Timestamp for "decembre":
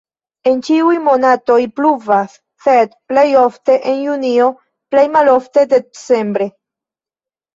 5.75-6.49